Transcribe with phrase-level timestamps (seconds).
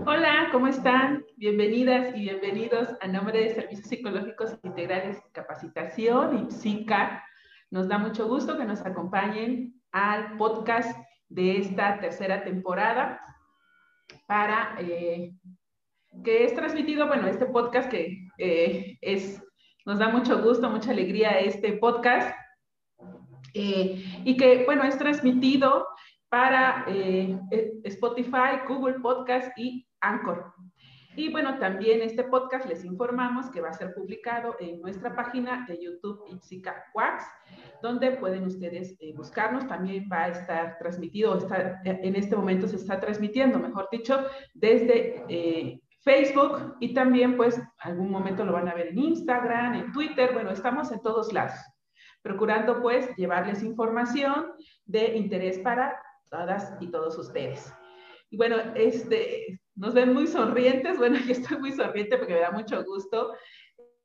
[0.00, 1.24] Hola, ¿cómo están?
[1.36, 7.24] Bienvenidas y bienvenidos a nombre de Servicios Psicológicos Integrales Capacitación y Psica.
[7.70, 13.20] Nos da mucho gusto que nos acompañen al podcast de esta tercera temporada
[14.26, 15.32] para eh,
[16.24, 19.42] que es transmitido, bueno, este podcast que eh, es,
[19.86, 22.36] nos da mucho gusto, mucha alegría este podcast
[23.54, 25.86] eh, y que, bueno, es transmitido
[26.34, 26.84] para
[27.84, 30.52] Spotify, Google Podcast y Anchor.
[31.14, 35.64] Y bueno, también este podcast les informamos que va a ser publicado en nuestra página
[35.68, 37.22] de YouTube Ipsica Wax,
[37.80, 39.68] donde pueden ustedes eh, buscarnos.
[39.68, 45.24] También va a estar transmitido, está, en este momento se está transmitiendo, mejor dicho, desde
[45.28, 50.32] eh, Facebook y también pues algún momento lo van a ver en Instagram, en Twitter,
[50.32, 51.54] bueno, estamos en todos lados,
[52.22, 54.46] procurando pues llevarles información
[54.84, 55.96] de interés para
[56.34, 57.72] todas y todos ustedes.
[58.30, 60.98] Y bueno, este, nos ven muy sonrientes.
[60.98, 63.34] Bueno, yo estoy muy sonriente porque me da mucho gusto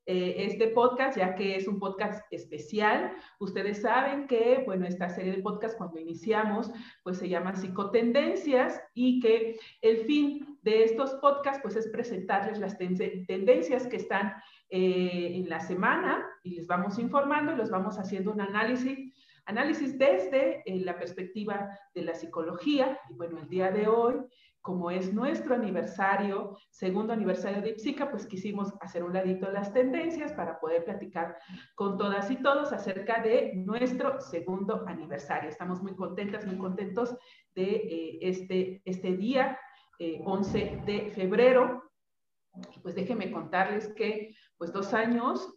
[0.06, 3.14] eh, este podcast, ya que es un podcast especial.
[3.40, 6.72] Ustedes saben que, bueno, esta serie de podcast cuando iniciamos,
[7.04, 12.78] pues se llama Psicotendencias y que el fin de estos podcasts, pues es presentarles las
[12.78, 14.34] tendencias que están
[14.70, 19.14] eh, en la semana y les vamos informando y los vamos haciendo un análisis
[19.50, 23.00] análisis desde eh, la perspectiva de la psicología.
[23.10, 24.16] Y bueno, el día de hoy,
[24.62, 29.74] como es nuestro aniversario, segundo aniversario de Ipsica, pues quisimos hacer un ladito de las
[29.74, 31.38] tendencias para poder platicar
[31.76, 35.50] con todas y todos acerca de nuestro segundo aniversario.
[35.50, 37.16] Estamos muy contentas, muy contentos
[37.56, 39.58] de eh, este, este día,
[40.00, 41.84] 11 eh, de febrero.
[42.84, 45.54] Pues déjenme contarles que pues dos años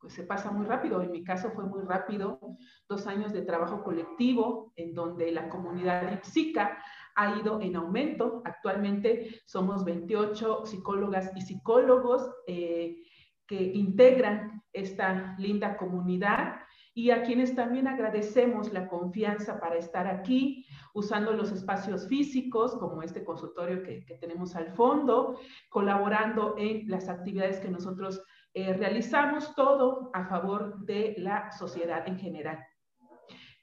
[0.00, 1.02] pues se pasa muy rápido.
[1.02, 2.40] En mi caso fue muy rápido,
[2.88, 6.78] dos años de trabajo colectivo en donde la comunidad psica
[7.14, 8.42] ha ido en aumento.
[8.44, 13.02] Actualmente somos 28 psicólogas y psicólogos eh,
[13.46, 16.60] que integran esta linda comunidad
[16.94, 23.02] y a quienes también agradecemos la confianza para estar aquí, usando los espacios físicos como
[23.02, 28.22] este consultorio que tenemos al fondo, colaborando en las actividades que nosotros
[28.52, 32.58] eh, realizamos todo a favor de la sociedad en general.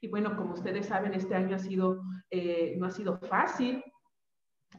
[0.00, 3.82] Y bueno, como ustedes saben, este año ha sido, eh, no ha sido fácil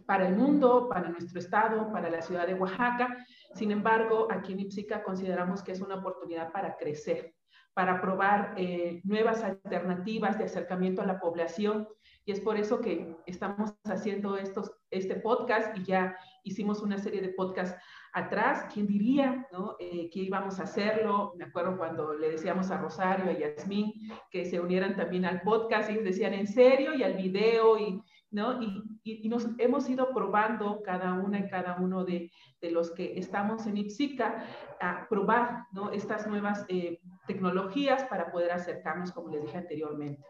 [0.06, 3.26] para el mundo, para nuestro estado, para la ciudad de Oaxaca.
[3.54, 7.36] Sin embargo, aquí en Ipsica consideramos que es una oportunidad para crecer,
[7.74, 11.88] para probar eh, nuevas alternativas de acercamiento a la población.
[12.26, 17.22] Y es por eso que estamos haciendo estos, este podcast y ya hicimos una serie
[17.22, 17.78] de podcasts
[18.14, 19.76] atrás, ¿quién diría ¿no?
[19.80, 21.34] Eh, que íbamos a hacerlo?
[21.38, 23.94] Me acuerdo cuando le decíamos a Rosario, a Yasmín,
[24.30, 26.94] que se unieran también al podcast, y ellos decían, ¿en serio?
[26.94, 28.62] Y al video, y, ¿no?
[28.62, 32.32] Y, y, nos hemos ido probando cada una y cada uno de,
[32.62, 34.46] de los que estamos en Ipsica
[34.80, 35.92] a probar ¿no?
[35.92, 40.24] estas nuevas eh, tecnologías para poder acercarnos, como les dije anteriormente.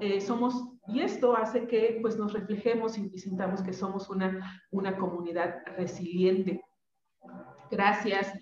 [0.00, 0.54] Eh, somos,
[0.86, 6.62] y esto hace que pues, nos reflejemos y, sintamos que somos una, una comunidad resiliente.
[7.70, 8.32] Gracias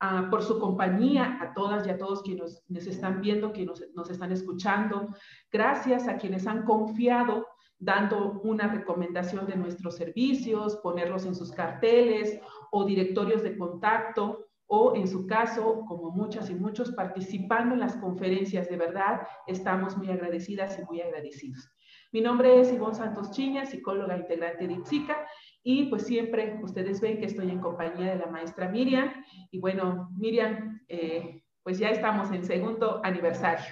[0.00, 3.94] ah, por su compañía, a todas y a todos quienes nos, están viendo, quienes nos,
[3.94, 5.08] nos están escuchando.
[5.50, 7.46] Gracias a quienes han confiado
[7.78, 12.40] dando una recomendación de nuestros servicios, ponerlos en sus carteles
[12.72, 17.96] o directorios de contacto o en su caso, como muchas y muchos, participando en las
[17.96, 18.68] conferencias.
[18.68, 21.70] De verdad, estamos muy agradecidas y muy agradecidos.
[22.12, 25.26] Mi nombre es Ivonne Santos Chiña, psicóloga integrante de IPSICA,
[25.70, 29.22] y pues siempre ustedes ven que estoy en compañía de la maestra Miriam.
[29.50, 33.66] Y bueno, Miriam, eh, pues ya estamos en segundo aniversario.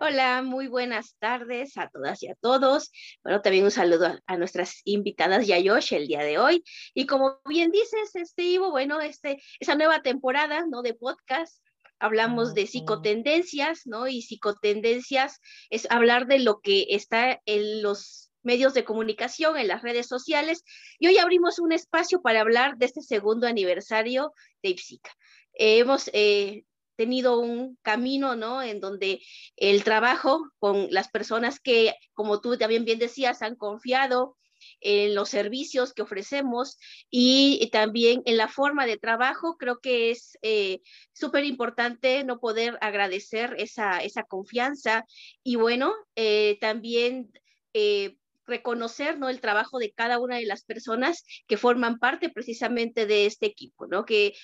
[0.00, 2.90] Hola, muy buenas tardes a todas y a todos.
[3.22, 6.64] Bueno, también un saludo a, nuestras invitadas y a Josh el día de hoy.
[6.92, 10.82] Y como bien dices, este Ivo, bueno, este, esa nueva temporada, ¿no?
[10.82, 11.62] De podcast,
[12.00, 14.08] hablamos de psicotendencias, ¿no?
[14.08, 15.38] Y psicotendencias
[15.70, 20.64] es hablar de lo que está en los medios de comunicación, en las redes sociales,
[20.98, 25.10] y hoy abrimos un espacio para hablar de este segundo aniversario de IPSICA.
[25.52, 26.64] hemos eh,
[26.96, 28.62] tenido un camino, ¿no?
[28.62, 29.20] En donde
[29.56, 34.38] el trabajo con las personas que, como tú también bien decías, han confiado
[34.80, 36.78] en los servicios que ofrecemos
[37.10, 40.80] y también en la forma de trabajo, creo que es eh,
[41.12, 45.04] súper importante no poder agradecer esa, esa confianza
[45.44, 47.30] y bueno, eh, también
[48.48, 49.28] reconocer ¿no?
[49.28, 53.86] el trabajo de cada una de las personas que forman parte precisamente de este equipo,
[53.86, 54.04] ¿no?
[54.04, 54.34] que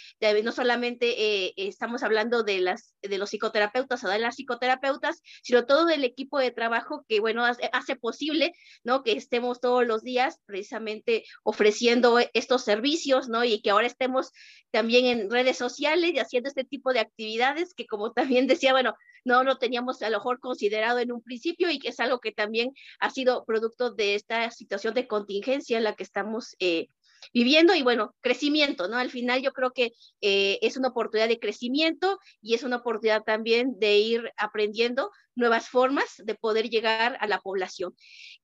[0.45, 5.67] no solamente eh, estamos hablando de, las, de los psicoterapeutas o de las psicoterapeutas, sino
[5.67, 8.53] todo el equipo de trabajo que bueno, hace, posible
[8.85, 9.03] ¿no?
[9.03, 13.45] que estemos todos los días precisamente ofreciendo estos servicios ¿no?
[13.45, 14.31] y que ahora estemos
[14.71, 18.95] también en redes sociales y haciendo este tipo de actividades que como también decía, bueno,
[19.25, 22.32] no lo teníamos a lo mejor considerado en un principio y que es algo que
[22.32, 26.88] también ha sido producto de esta situación de contingencia en la que estamos eh,
[27.32, 28.97] viviendo y bueno, crecimiento, ¿no?
[28.97, 33.23] Al final yo creo que eh, es una oportunidad de crecimiento y es una oportunidad
[33.23, 37.94] también de ir aprendiendo nuevas formas de poder llegar a la población.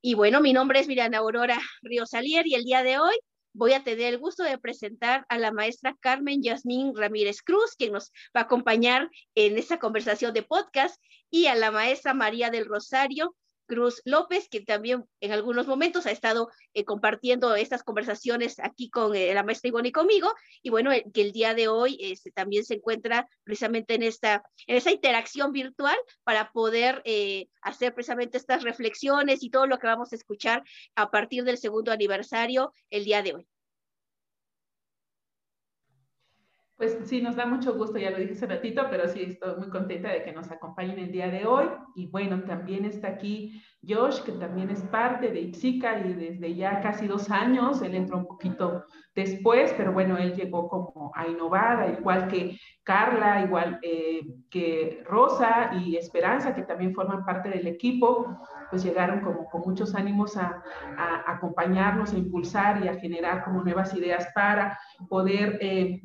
[0.01, 3.17] Y bueno, mi nombre es Miriam Aurora Ríos Salier y el día de hoy
[3.53, 7.93] voy a tener el gusto de presentar a la maestra Carmen Yasmín Ramírez Cruz, quien
[7.93, 11.01] nos va a acompañar en esta conversación de podcast,
[11.31, 13.37] y a la maestra María del Rosario
[13.71, 19.15] Cruz López, que también en algunos momentos ha estado eh, compartiendo estas conversaciones aquí con
[19.15, 22.33] eh, la maestra Ivonne y conmigo, y bueno, eh, que el día de hoy este,
[22.33, 27.05] también se encuentra precisamente en esta, en esa interacción virtual para poder
[27.63, 30.65] hacer precisamente estas reflexiones y todo lo que vamos a escuchar
[30.97, 33.50] a partir del segundo aniversario el día de hoy.
[36.81, 39.69] Pues sí, nos da mucho gusto, ya lo dije hace ratito, pero sí, estoy muy
[39.69, 41.67] contenta de que nos acompañen el día de hoy.
[41.95, 46.81] Y bueno, también está aquí Josh, que también es parte de Ipsica y desde ya
[46.81, 51.99] casi dos años, él entró un poquito después, pero bueno, él llegó como a innovar,
[52.01, 58.39] igual que Carla, igual eh, que Rosa y Esperanza, que también forman parte del equipo,
[58.71, 60.63] pues llegaron como con muchos ánimos a,
[60.97, 64.79] a acompañarnos, a impulsar y a generar como nuevas ideas para
[65.11, 65.59] poder...
[65.61, 66.01] Eh,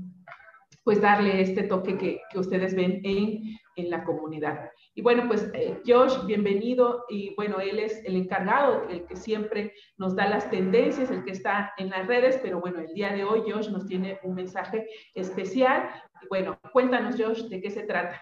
[0.86, 4.70] pues darle este toque que, que ustedes ven en, en, la comunidad.
[4.94, 7.06] Y bueno, pues eh, Josh, bienvenido.
[7.10, 11.32] Y bueno, él es el encargado, el que siempre nos da las tendencias, el que
[11.32, 14.88] está en las redes, pero bueno, el día de hoy Josh nos tiene un mensaje
[15.16, 15.90] especial.
[16.22, 18.22] Y bueno, cuéntanos Josh, ¿de qué se trata?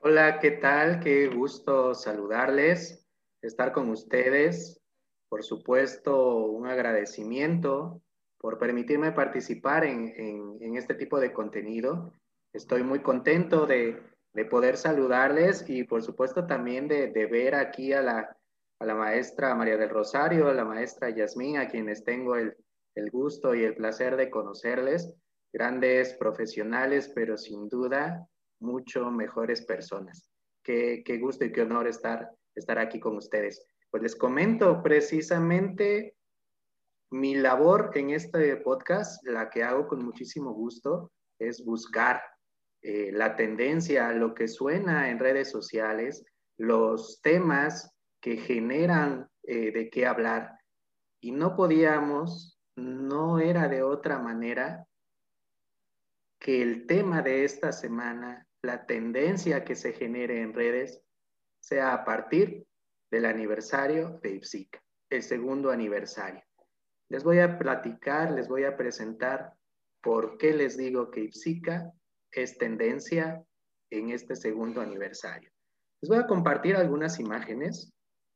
[0.00, 1.00] Hola, ¿qué tal?
[1.00, 3.08] Qué gusto saludarles,
[3.40, 4.78] estar con ustedes.
[5.30, 8.02] Por supuesto, un agradecimiento
[8.38, 12.12] por permitirme participar en, en, este tipo de contenido.
[12.52, 14.00] Estoy muy contento de,
[14.32, 18.36] de, poder saludarles y por supuesto también de, de ver aquí a la,
[18.78, 22.56] a la, maestra María del Rosario, a la maestra Yasmín, a quienes tengo el,
[22.94, 25.14] el gusto y el placer de conocerles.
[25.52, 28.28] Grandes profesionales, pero sin duda
[28.60, 30.30] mucho mejores personas.
[30.62, 33.66] Qué, qué gusto y qué honor estar, estar aquí con ustedes.
[33.90, 36.17] Pues les comento, precisamente
[37.10, 42.20] mi labor en este podcast, la que hago con muchísimo gusto, es buscar
[42.82, 46.24] eh, la tendencia, lo que suena en redes sociales,
[46.58, 50.58] los temas que generan eh, de qué hablar.
[51.20, 54.86] Y no podíamos, no era de otra manera
[56.38, 61.02] que el tema de esta semana, la tendencia que se genere en redes,
[61.60, 62.64] sea a partir
[63.10, 66.47] del aniversario de IPSIC, el segundo aniversario.
[67.08, 69.54] Les voy a platicar, les voy a presentar
[70.02, 71.92] por qué les digo que Ipsica
[72.30, 73.42] es tendencia
[73.90, 75.50] en este segundo aniversario.
[76.00, 77.92] Les voy a compartir algunas imágenes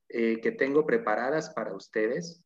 [0.09, 2.43] eh, que tengo preparadas para ustedes.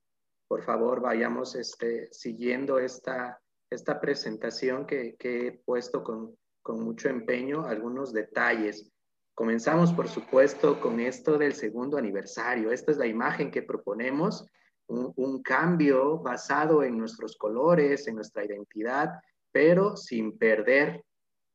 [0.49, 3.41] Por favor, vayamos este, siguiendo esta,
[3.71, 8.91] esta presentación que, que he puesto con, con mucho empeño, algunos detalles.
[9.35, 12.73] Comenzamos, por supuesto, con esto del segundo aniversario.
[12.73, 14.47] Esta es la imagen que proponemos
[14.89, 19.11] un, cambio basado en nuestros colores, en nuestra identidad,
[19.53, 21.05] pero sin perder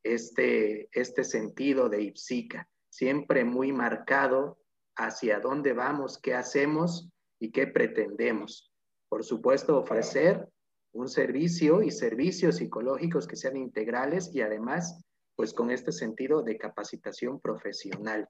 [0.03, 4.58] este, este sentido de Ipsica, siempre muy marcado
[4.96, 8.72] hacia dónde vamos, qué hacemos y qué pretendemos.
[9.10, 10.48] Por supuesto, ofrecer
[10.94, 15.01] un servicio y servicios psicológicos que sean integrales y además,
[15.36, 18.27] pues con este sentido de capacitación profesional.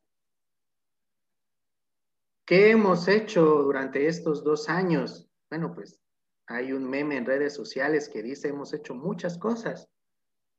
[2.46, 5.30] ¿Qué hemos hecho durante estos dos años?
[5.50, 6.00] Bueno, pues
[6.48, 9.88] hay un meme en redes sociales que dice hemos hecho muchas cosas.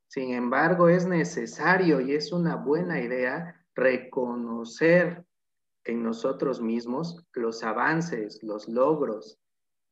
[0.08, 5.24] Sin embargo, es necesario y es una buena idea reconocer
[5.84, 9.38] en nosotros mismos los avances, los logros,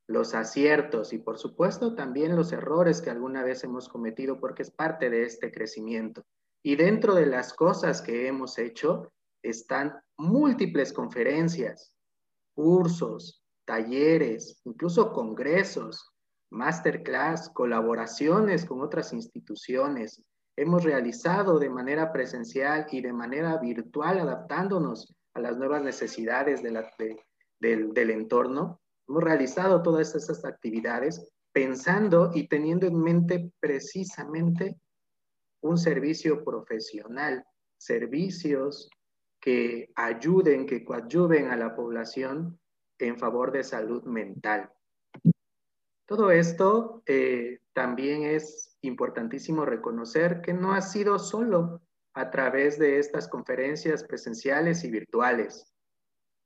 [0.07, 4.71] los aciertos y por supuesto también los errores que alguna vez hemos cometido porque es
[4.71, 6.25] parte de este crecimiento.
[6.63, 11.95] Y dentro de las cosas que hemos hecho están múltiples conferencias,
[12.55, 16.11] cursos, talleres, incluso congresos,
[16.51, 20.23] masterclass, colaboraciones con otras instituciones.
[20.57, 27.17] Hemos realizado de manera presencial y de manera virtual, adaptándonos a las nuevas necesidades de,
[27.61, 28.81] del, del entorno.
[29.09, 34.77] Hemos realizado todas estas actividades pensando y teniendo en mente precisamente
[35.63, 37.45] un servicio profesional,
[37.77, 38.89] servicios
[39.41, 42.59] que ayuden, que coadyuven a la población
[42.99, 44.71] en favor de salud mental.
[46.07, 51.81] Todo esto eh, también es importantísimo reconocer que no ha sido solo
[52.15, 55.73] a través de estas conferencias presenciales y virtuales.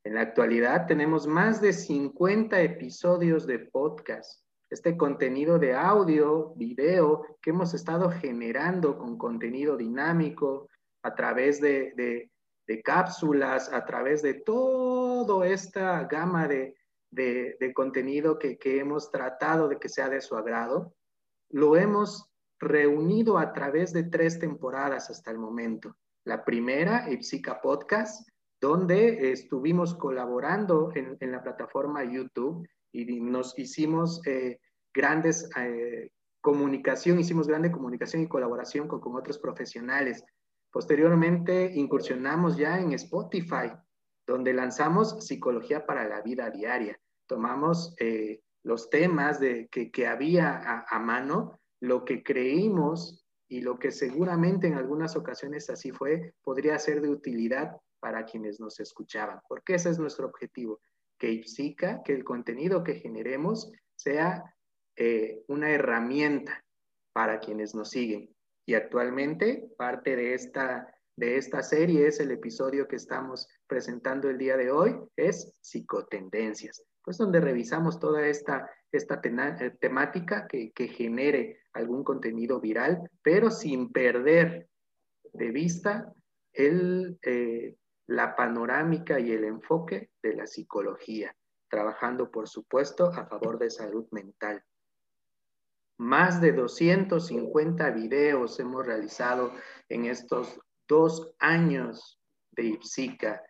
[0.04, 7.38] En la actualidad tenemos más de 50 episodios de podcast, este contenido de audio, video
[7.40, 10.68] que hemos estado generando con contenido dinámico
[11.02, 12.30] a través de,
[12.84, 16.74] cápsulas, a través de toda esta gama de,
[17.74, 20.94] contenido que, que hemos tratado de que sea de su agrado.
[21.50, 25.96] Lo hemos reunido a través de tres temporadas hasta el momento.
[26.24, 28.28] La primera, Ipsica Podcast,
[28.60, 34.58] donde estuvimos colaborando en, la plataforma YouTube y nos hicimos eh,
[34.94, 40.24] grandes eh, comunicación, hicimos grande comunicación y colaboración con, con otros profesionales.
[40.74, 43.70] Posteriormente incursionamos ya en Spotify,
[44.26, 46.98] donde lanzamos Psicología para la Vida Diaria.
[47.28, 53.78] Tomamos eh, los temas de, que, había a, a, mano, lo que creímos y lo
[53.78, 59.38] que seguramente en algunas ocasiones así fue, podría ser de utilidad para quienes nos escuchaban,
[59.48, 60.80] porque ese es nuestro objetivo,
[61.20, 64.42] que IPSICA, que el contenido que generemos sea
[64.96, 66.64] eh, una herramienta
[67.12, 68.33] para quienes nos siguen.
[68.66, 74.38] Y actualmente parte de esta, de esta serie es el episodio que estamos presentando el
[74.38, 81.60] día de hoy, es psicotendencias, pues donde revisamos toda esta, esta eh, temática que, genere
[81.72, 84.68] algún contenido viral, pero sin perder
[85.32, 86.12] de vista
[86.52, 91.34] el, eh, la panorámica y el enfoque de la psicología,
[91.68, 94.62] trabajando, por supuesto, a favor de salud mental.
[95.96, 99.52] Más de 250 videos hemos realizado
[99.88, 100.58] en estos
[100.88, 102.20] dos años
[102.50, 103.40] de IPSICA.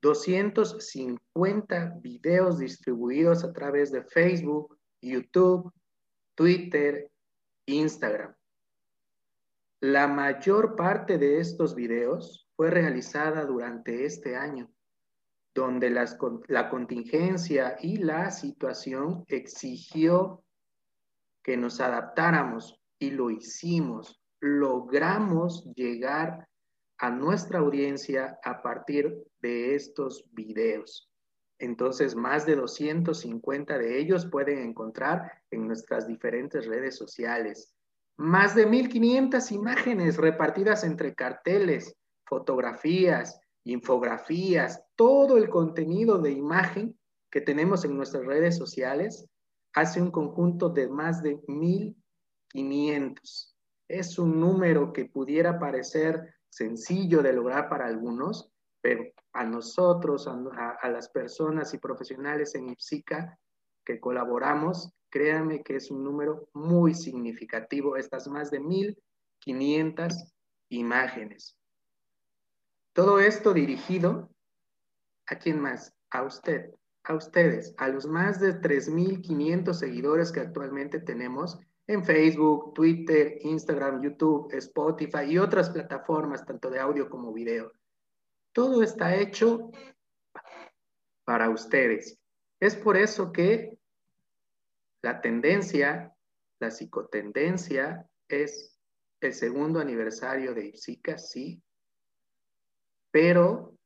[0.00, 5.72] 250 videos distribuidos a través de Facebook, YouTube,
[6.36, 7.10] Twitter,
[7.66, 8.34] Instagram.
[9.80, 14.70] La mayor parte de estos videos fue realizada durante este año,
[15.54, 20.44] donde la contingencia y la situación exigió
[21.48, 24.20] que nos adaptáramos y lo hicimos.
[24.38, 26.46] Logramos llegar
[26.98, 31.10] a nuestra audiencia a partir de estos videos.
[31.58, 37.74] Entonces, más de 250 de ellos pueden encontrar en nuestras diferentes redes sociales.
[38.18, 46.98] Más de 1500 imágenes repartidas entre carteles, fotografías, infografías, todo el contenido de imagen
[47.30, 49.26] que tenemos en nuestras redes sociales
[49.78, 53.56] hace un conjunto de más de 1500.
[53.86, 60.88] Es un número que pudiera parecer sencillo de lograr para algunos, pero a nosotros, a,
[60.88, 63.38] las personas y profesionales en IPSICA
[63.84, 70.34] que colaboramos, créanme que es un número muy significativo, estas más de 1500
[70.70, 71.56] imágenes.
[72.92, 74.28] Todo esto dirigido
[75.26, 75.94] a quién más?
[76.10, 76.72] A usted,
[77.04, 84.02] a ustedes, a los más de 3.500 seguidores que actualmente tenemos en Facebook, Twitter, Instagram,
[84.02, 87.72] YouTube, Spotify y otras plataformas, tanto de audio como video.
[88.52, 89.70] Todo está hecho
[91.24, 92.18] para ustedes.
[92.60, 93.78] Es por eso que
[95.02, 96.14] la tendencia,
[96.60, 98.78] la psicotendencia, es
[99.20, 101.62] el segundo aniversario de IPSICA, sí,
[103.10, 103.77] pero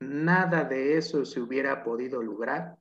[0.00, 2.76] nada de eso se hubiera podido lograr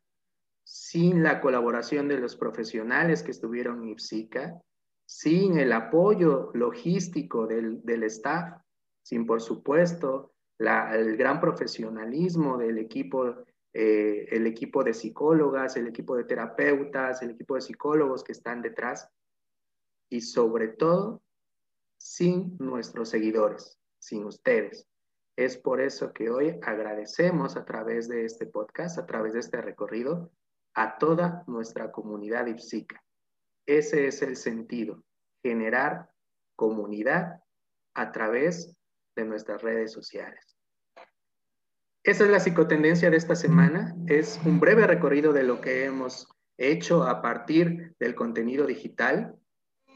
[0.63, 4.62] sin la colaboración de los profesionales que estuvieron en IPSICA,
[5.05, 8.60] sin el apoyo logístico del, staff,
[9.03, 16.15] sin por supuesto el gran profesionalismo del equipo, eh, el equipo de psicólogas, el equipo
[16.15, 19.07] de terapeutas, el equipo de psicólogos que están detrás
[20.10, 21.22] y sobre todo
[21.98, 24.88] sin nuestros seguidores, sin ustedes.
[25.36, 29.62] Es por eso que hoy agradecemos a través de este podcast, a través de este
[29.62, 30.32] recorrido,
[30.74, 33.04] a toda nuestra comunidad IPSICA.
[33.65, 35.04] Ese es el sentido,
[35.44, 36.10] generar
[36.56, 37.42] comunidad
[37.96, 38.75] a través
[39.15, 40.56] de nuestras redes sociales.
[42.04, 43.96] Esa es la psicotendencia de esta semana.
[44.08, 49.36] Es un breve recorrido de lo que hemos hecho a partir del contenido digital.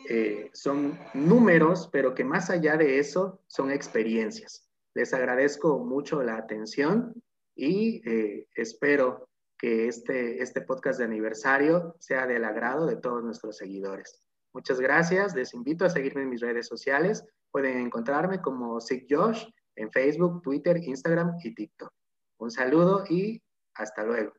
[0.10, 4.69] Eh, son números, pero que más allá de eso son experiencias.
[4.94, 7.14] Les agradezco mucho la atención
[7.56, 13.58] y eh, espero que este, este podcast de aniversario sea del agrado de todos nuestros
[13.58, 14.22] seguidores.
[14.54, 17.24] Muchas gracias, les invito a seguirme en mis redes sociales.
[17.52, 21.92] Pueden encontrarme como Sig Josh en Facebook, Twitter, Instagram y TikTok.
[22.40, 23.42] Un saludo y
[23.76, 24.34] hasta luego.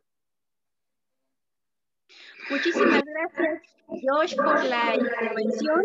[2.51, 5.85] Muchísimas gracias, Josh, por la intervención.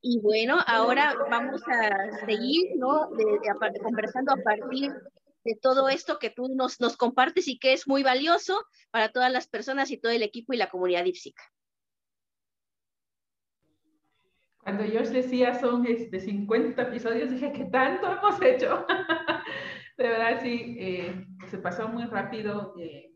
[0.00, 3.08] Y bueno, ahora vamos a seguir, ¿no?
[3.82, 4.92] conversando a partir
[5.44, 9.30] de todo esto que tú nos, nos compartes y que es muy valioso para todas
[9.32, 11.42] las personas y todo el equipo y la comunidad IPSICA.
[14.58, 18.86] Cuando Josh decía son este, 50 episodios, dije, ¿qué tanto hemos hecho?
[19.98, 23.12] de verdad, sí, eh, se pasó muy rápido, eh,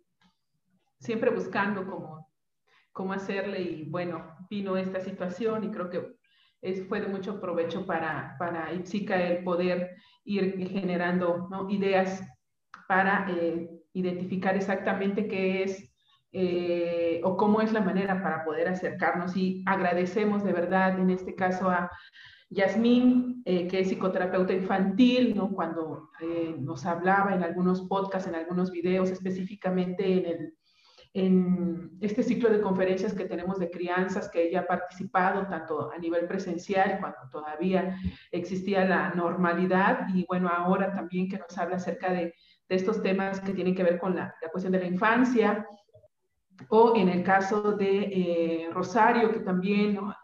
[0.99, 2.26] siempre buscando cómo,
[2.97, 6.17] cómo hacerle y bueno, vino esta situación y creo que
[6.89, 12.27] fue de mucho provecho para, para Ipsica el poder ir generando ideas
[12.89, 15.93] para eh, identificar exactamente qué es
[17.23, 21.71] o cómo es la manera para poder acercarnos y agradecemos de verdad en este caso
[21.71, 21.91] a
[22.51, 25.51] Yasmín, eh, que es psicoterapeuta infantil, ¿no?
[25.51, 30.56] cuando eh, nos hablaba en algunos podcasts, en algunos videos, específicamente en, el,
[31.17, 35.97] en este ciclo de conferencias que tenemos de crianzas, que ella ha participado tanto a
[35.97, 37.97] nivel presencial, cuando todavía
[38.31, 42.35] existía la normalidad, y bueno, ahora también que nos habla acerca de,
[42.69, 45.67] de estos temas que tienen que ver con la, la cuestión de la infancia,
[46.69, 50.15] o en el caso de eh, Rosario, que también ¿no?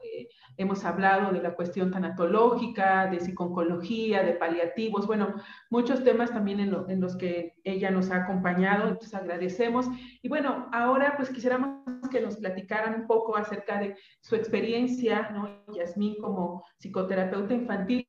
[0.56, 5.35] Hemos hablado de la cuestión tanatológica, de psiconcología, de paliativos, bueno,
[5.71, 9.87] muchos temas también en, los que ella nos ha acompañado, entonces agradecemos.
[10.23, 15.64] Y bueno, ahora pues quisiéramos que nos platicaran un poco acerca de su experiencia, ¿no?
[15.73, 18.06] Yasmín como psicoterapeuta infantil,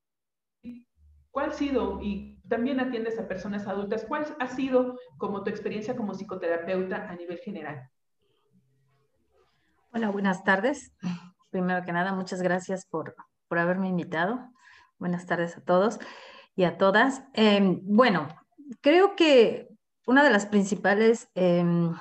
[1.32, 5.96] ¿cuál ha sido, y también atiendes a personas adultas, cuál ha sido como tu experiencia
[5.96, 7.90] como psicoterapeuta a nivel general?
[9.92, 10.92] Hola, buenas tardes
[11.54, 13.16] primero que nada, muchas gracias por,
[13.48, 14.50] por haberme invitado.
[14.98, 16.00] Buenas tardes a todos
[16.56, 17.24] y a todas.
[17.34, 18.28] Em, bueno,
[18.82, 19.70] creo que
[20.08, 21.94] una de las principales em,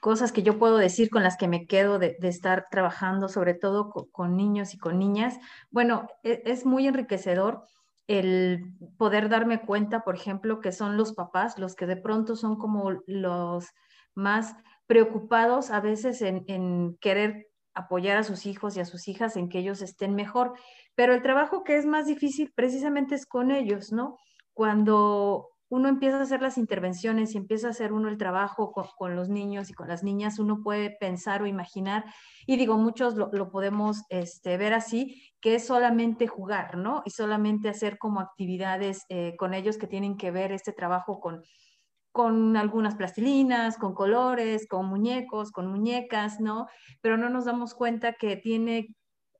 [0.00, 3.90] cosas que yo puedo decir con las que me quedo de, estar trabajando, sobre todo
[3.90, 5.38] con, niños y con niñas,
[5.70, 7.64] bueno, es, es muy enriquecedor
[8.08, 12.58] el poder darme cuenta, por ejemplo, que son los papás los que de pronto son
[12.58, 13.70] como los
[14.14, 14.54] más
[14.86, 19.58] preocupados a veces en, querer apoyar a sus hijos y a sus hijas en que
[19.58, 20.52] ellos estén mejor,
[20.94, 24.18] pero el trabajo que es más difícil precisamente es con ellos, ¿no?
[24.52, 29.16] Cuando uno empieza a hacer las intervenciones y empieza a hacer uno el trabajo con,
[29.16, 32.04] los niños y con las niñas, uno puede pensar o imaginar,
[32.46, 37.00] y digo, muchos lo, podemos este, ver así, que es solamente jugar, ¿no?
[37.06, 41.42] Y solamente hacer como actividades eh, con ellos que tienen que ver este trabajo con,
[42.12, 46.68] con algunas plastilinas, con colores, con muñecos, con muñecas, ¿no?
[47.00, 48.94] Pero no nos damos cuenta que tiene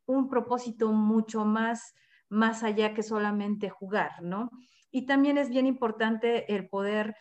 [0.06, 1.94] un propósito mucho más,
[2.28, 4.50] más allá que solamente jugar, ¿no?
[4.90, 7.14] Y también es bien importante el poder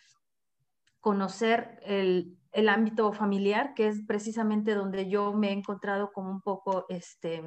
[1.02, 6.42] conocer el, el ámbito familiar, que es precisamente donde yo me he encontrado como un
[6.42, 7.44] poco este,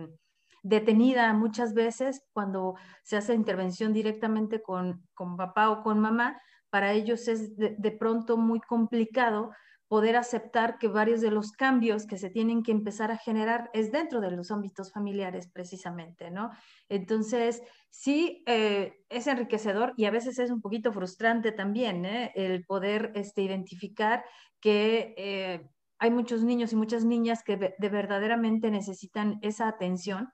[0.63, 6.41] detenida muchas veces cuando se hace intervención directamente con, con papá o con mamá,
[6.75, 9.53] para ellos es de, pronto muy complicado
[9.87, 13.93] poder aceptar que varios de los cambios que se tienen que empezar a generar es
[13.93, 16.51] dentro de los ámbitos familiares precisamente, ¿no?
[16.89, 22.33] Entonces, sí, eh, es enriquecedor y a veces es un poquito frustrante también, ¿eh?
[22.35, 24.25] El poder este, identificar
[24.59, 30.33] que eh, hay muchos niños y muchas niñas que de verdaderamente necesitan esa atención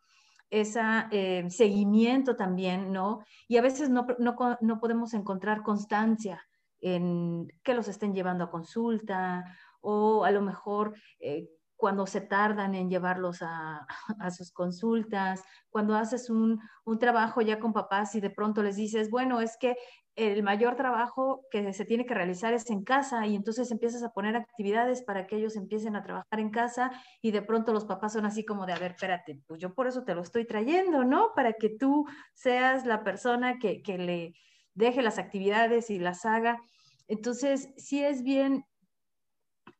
[0.50, 0.80] ese
[1.12, 3.24] eh, seguimiento también, ¿no?
[3.48, 6.44] Y a veces no, no, podemos encontrar constancia
[6.80, 9.44] en que los estén llevando a consulta
[9.80, 13.86] o a lo mejor eh, cuando se tardan en llevarlos a,
[14.20, 18.76] a sus consultas, cuando haces un, un, trabajo ya con papás y de pronto les
[18.76, 19.76] dices, bueno, es que
[20.20, 24.10] el mayor trabajo que se tiene que realizar es en casa y entonces empiezas a
[24.10, 26.90] poner actividades para que ellos empiecen a trabajar en casa
[27.22, 29.86] y de pronto los papás son así como de, a ver, espérate, pues yo por
[29.86, 31.30] eso te lo estoy trayendo, ¿no?
[31.34, 34.34] Para que tú seas la persona que, que le
[34.74, 36.60] deje las actividades y las haga.
[37.08, 38.64] Entonces, sí es bien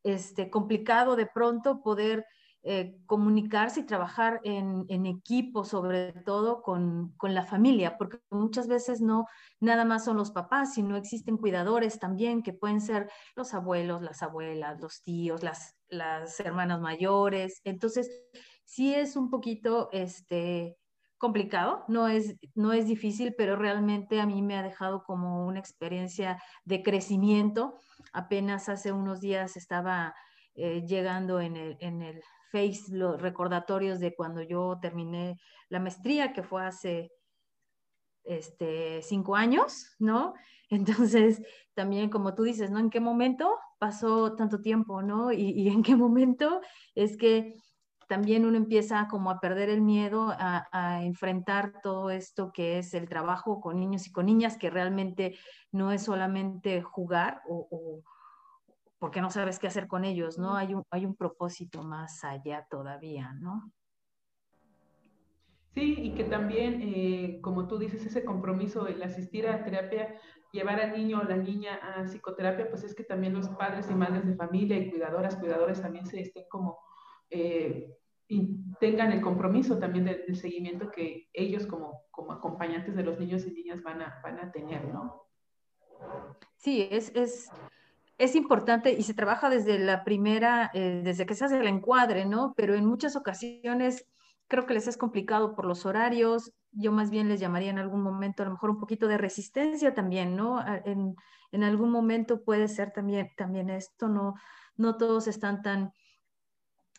[0.03, 2.25] este, complicado de pronto poder
[2.63, 9.27] eh, comunicarse y trabajar en, equipo, sobre todo con, la familia, porque muchas veces no
[9.61, 14.23] nada más son los papás, sino existen cuidadores también, que pueden ser los abuelos, las
[14.23, 17.63] abuelas, los tíos, las, las hermanas mayores.
[17.65, 18.11] Entonces,
[18.65, 20.77] sí es un poquito este,
[21.17, 25.61] complicado, no es, no es difícil, pero realmente a mí me ha dejado como una
[25.61, 27.81] experiencia de crecimiento.
[28.13, 30.15] Apenas hace unos días estaba
[30.55, 36.33] eh, llegando en el, en el Face los recordatorios de cuando yo terminé la maestría,
[36.33, 37.13] que fue hace
[38.25, 40.35] este, cinco años, ¿no?
[40.71, 41.43] Entonces,
[41.75, 42.79] también como tú dices, ¿no?
[42.79, 45.33] ¿En qué momento pasó tanto tiempo, ¿no?
[45.33, 46.61] Y, en qué momento
[46.95, 47.57] es que
[48.09, 53.09] también uno empieza como a perder el miedo a, enfrentar todo esto que es el
[53.09, 55.37] trabajo con niños y con niñas, que realmente
[55.73, 58.03] no es solamente jugar o,
[59.01, 60.55] porque no sabes qué hacer con ellos, ¿no?
[60.55, 63.73] Hay un, hay un propósito más allá todavía, ¿no?
[65.75, 70.21] Sí, y que también, eh, como tú dices, ese compromiso, el asistir a terapia,
[70.53, 73.95] llevar al niño o la niña a psicoterapia, pues es que también los padres y
[73.95, 76.79] madres de familia y cuidadoras, cuidadores también se estén como,
[77.31, 77.97] eh,
[78.29, 83.47] y tengan el compromiso también del, seguimiento que ellos como, como acompañantes de los niños
[83.47, 85.25] y niñas van a, van a tener, ¿no?
[86.57, 87.51] Sí, es, es,
[88.21, 92.27] es importante y se trabaja desde la primera, eh, desde que se hace el encuadre,
[92.27, 92.53] ¿no?
[92.55, 94.07] Pero en muchas ocasiones
[94.47, 96.53] creo que les es complicado por los horarios.
[96.71, 99.95] Yo más bien les llamaría en algún momento a lo mejor un poquito de resistencia
[99.95, 100.63] también, ¿no?
[100.85, 101.17] En,
[101.51, 104.35] en algún momento puede ser también, también esto, no,
[104.77, 105.93] no todos están tan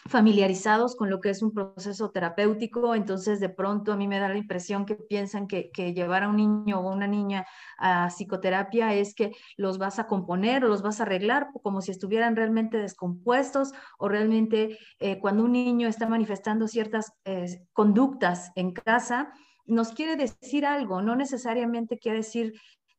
[0.09, 4.29] familiarizados con lo que es un proceso terapéutico, entonces de pronto a mí me da
[4.29, 7.45] la impresión que piensan que, llevar a un niño o una niña
[7.77, 11.91] a psicoterapia es que los vas a componer o los vas a arreglar como si
[11.91, 18.71] estuvieran realmente descompuestos o realmente eh, cuando un niño está manifestando ciertas eh, conductas en
[18.71, 19.31] casa,
[19.65, 22.53] nos quiere decir algo, no necesariamente quiere decir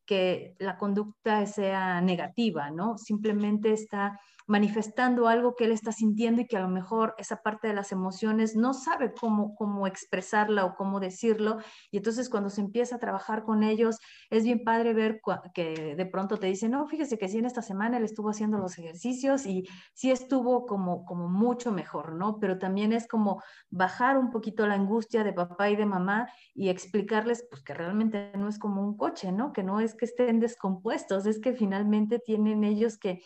[0.07, 2.99] que la conducta sea negativa, ¿no?
[2.99, 7.69] Simplemente está manifestando algo que él está sintiendo y que a lo mejor esa parte
[7.69, 11.59] de las emociones no sabe cómo, cómo expresarla o cómo decirlo.
[11.91, 13.99] Y entonces cuando se empieza a trabajar con ellos,
[14.31, 15.21] es bien padre ver
[15.55, 18.59] que de pronto te dicen, no, fíjese que sí, en esta semana él estuvo haciendo
[18.59, 22.39] los ejercicios y sí estuvo como, como mucho mejor, ¿no?
[22.39, 26.69] Pero también es como bajar un poquito la angustia de papá y de mamá y
[26.69, 29.53] explicarles pues que realmente no es como un coche, ¿no?
[29.53, 33.23] Que no es que estén descompuestos, es que finalmente tienen ellos que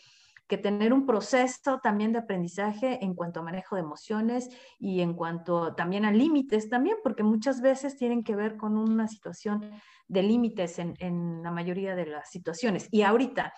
[0.47, 5.15] que tener un proceso también de aprendizaje en cuanto a manejo de emociones y en
[5.15, 9.71] cuanto también a límites también, porque muchas veces tienen que ver con una situación
[10.09, 12.89] de límites en, en la mayoría de las situaciones.
[12.93, 13.53] Y ahorita,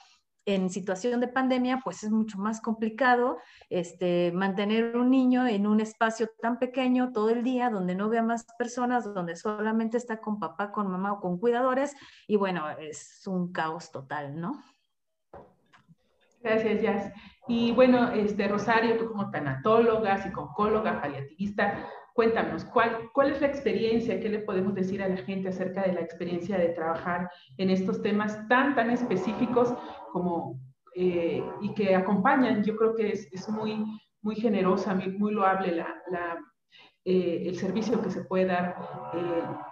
[0.46, 3.36] en situación de pandemia, pues es mucho más complicado
[3.68, 8.22] este, mantener un niño en un espacio tan pequeño todo el día, donde no vea
[8.22, 11.94] más personas, donde solamente está con papá, con mamá o con cuidadores,
[12.26, 14.58] y bueno, es un caos total, ¿no?
[16.48, 17.12] Gracias, Jazz.
[17.46, 24.18] Y bueno, este, Rosario, tú como tanatóloga, psicóloga, paliativista, cuéntanos, ¿cuál, ¿cuál es la experiencia?
[24.18, 28.00] ¿Qué le podemos decir a la gente acerca de la experiencia de trabajar en estos
[28.00, 29.74] temas tan, tan específicos
[30.10, 30.58] como,
[30.94, 32.64] eh, y que acompañan?
[32.64, 33.84] Yo creo que es, es muy,
[34.22, 36.38] muy generosa, muy, muy loable la, la,
[37.04, 38.74] eh, el servicio que se puede dar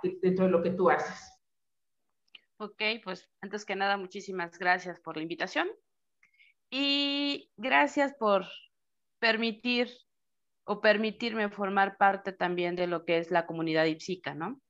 [0.02, 1.32] eh, dentro de lo que tú haces.
[2.58, 5.68] Ok, pues antes que nada, muchísimas gracias por la invitación.
[6.70, 8.46] Y gracias por
[9.18, 9.90] permitir
[10.64, 14.60] o permitirme formar parte también de lo que es la comunidad IPSICA, ¿no?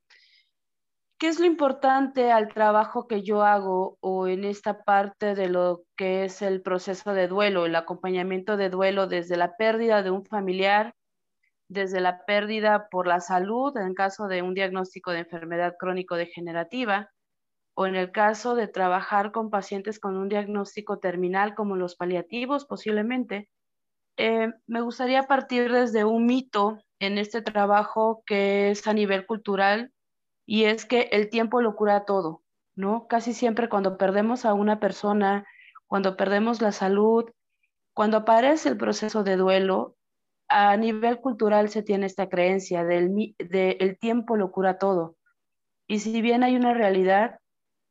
[1.18, 5.84] ¿Qué es lo importante al trabajo que yo hago o en esta parte de lo
[5.96, 10.26] que es el proceso de duelo, el acompañamiento de duelo desde la pérdida de un
[10.26, 10.94] familiar,
[11.68, 17.10] desde la pérdida por la salud, en caso de un diagnóstico de enfermedad crónico-degenerativa,
[17.78, 22.64] o en el caso de trabajar con pacientes con un diagnóstico terminal como los paliativos
[22.64, 23.50] posiblemente,
[24.16, 29.92] eh, me gustaría partir desde un mito en este trabajo que es a nivel cultural
[30.46, 32.42] y es que el tiempo lo cura todo,
[32.76, 33.06] ¿no?
[33.08, 35.44] Casi siempre cuando perdemos a una persona,
[35.86, 37.26] cuando perdemos la salud,
[37.92, 39.96] cuando aparece el proceso de duelo,
[40.48, 45.16] a nivel cultural se tiene esta creencia del de el tiempo lo cura todo.
[45.86, 47.38] Y si bien hay una realidad,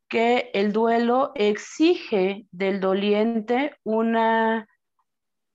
[0.08, 4.68] que el duelo exige del doliente una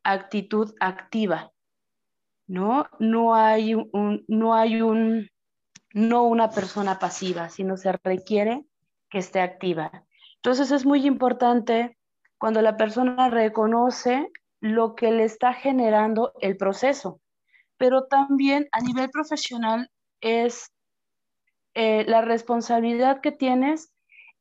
[0.02, 1.52] actitud activa,
[2.46, 2.88] ¿no?
[2.98, 5.28] No hay un, no hay un,
[5.92, 8.64] no una persona pasiva, sino se requiere
[9.08, 10.04] que esté activa.
[10.36, 11.96] Entonces es muy importante
[12.38, 17.20] cuando la persona reconoce lo que le está generando el proceso,
[17.76, 20.70] pero también a nivel profesional es
[21.74, 23.92] eh, la responsabilidad que tienes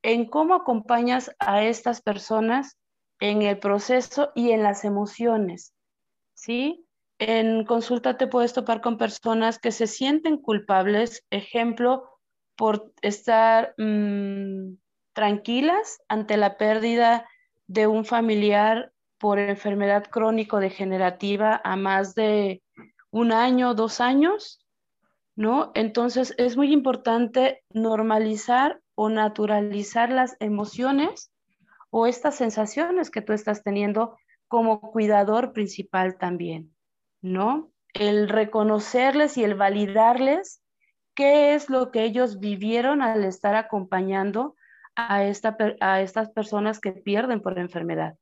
[0.01, 2.77] en cómo acompañas a estas personas
[3.19, 5.73] en el proceso y en las emociones,
[6.33, 6.85] ¿sí?
[7.19, 12.09] en consulta te puedes topar con personas que se sienten culpables, ejemplo,
[12.55, 14.75] por estar mm,
[15.13, 17.27] tranquilas ante la pérdida
[17.67, 22.63] de un familiar por enfermedad crónico-degenerativa a más de
[23.11, 24.65] un año, dos años,
[25.35, 25.71] ¿no?
[25.75, 31.31] Entonces es muy importante normalizar o naturalizar las emociones
[31.89, 34.17] o estas sensaciones que tú estás teniendo
[34.49, 36.75] como cuidador principal también,
[37.21, 37.71] ¿no?
[37.93, 40.61] El reconocerles y el validarles
[41.15, 44.57] qué es lo que ellos vivieron al estar acompañando
[44.97, 48.15] a, esta, a estas personas que pierden por enfermedad.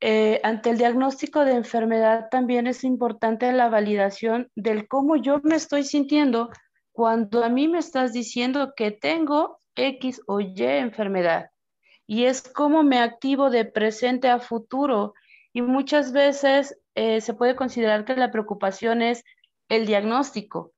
[0.00, 5.56] Eh, ante el diagnóstico de enfermedad también es importante la validación del cómo yo me
[5.56, 6.48] estoy sintiendo
[6.92, 11.50] cuando a mí me estás diciendo que tengo X o Y enfermedad.
[12.06, 15.14] Y es cómo me activo de presente a futuro.
[15.52, 19.24] Y muchas veces eh, se puede considerar que la preocupación es
[19.68, 20.72] el diagnóstico.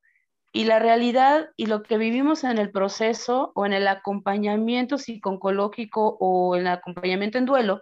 [0.53, 6.15] Y la realidad y lo que vivimos en el proceso o en el acompañamiento psicológico
[6.19, 7.81] o en el acompañamiento en duelo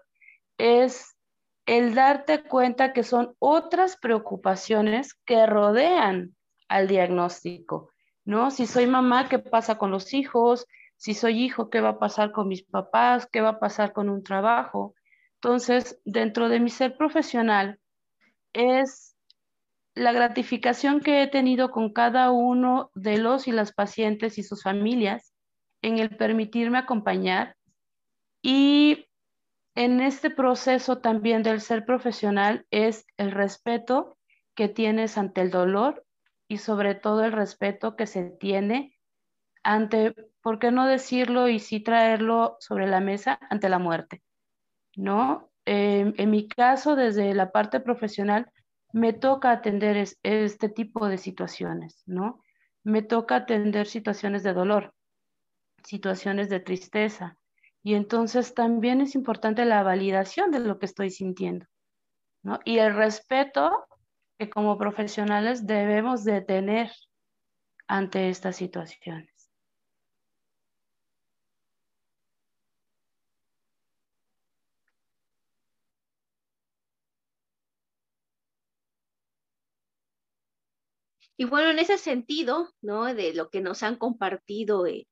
[0.57, 1.15] es
[1.67, 6.35] el darte cuenta que son otras preocupaciones que rodean
[6.67, 7.92] al diagnóstico,
[8.25, 8.51] ¿no?
[8.51, 10.67] Si soy mamá, ¿qué pasa con los hijos?
[10.95, 13.27] Si soy hijo, ¿qué va a pasar con mis papás?
[13.31, 14.95] ¿Qué va a pasar con un trabajo?
[15.35, 17.79] Entonces, dentro de mi ser profesional,
[18.53, 19.15] es
[19.95, 24.63] la gratificación que he tenido con cada uno de los y las pacientes y sus
[24.63, 25.33] familias
[25.81, 27.55] en el permitirme acompañar
[28.41, 29.07] y
[29.75, 34.17] en este proceso también del ser profesional es el respeto
[34.55, 36.05] que tienes ante el dolor
[36.53, 38.95] y sobre todo el respeto que se tiene
[39.63, 44.21] ante, ¿por qué no decirlo y sí traerlo sobre la mesa ante la muerte?
[44.95, 45.49] ¿No?
[45.65, 48.51] Em, en mi caso, desde la parte profesional,
[48.91, 52.43] me toca atender este tipo de situaciones, ¿no?
[52.83, 54.93] Me toca atender situaciones de dolor,
[55.83, 57.35] situaciones de tristeza,
[57.81, 61.65] y entonces también es importante la validación de lo que estoy sintiendo,
[62.43, 62.59] ¿no?
[62.63, 63.87] Y el respeto
[64.37, 66.91] que como profesionales debemos de tener
[67.87, 69.33] ante estas situaciones.
[81.37, 83.13] Y bueno, en ese sentido, ¿no?
[83.13, 85.07] De lo que nos han compartido eh,